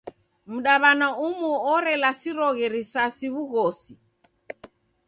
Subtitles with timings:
[0.53, 3.93] Mdaw'ana umu orelasiroghe risasi w'ugosi.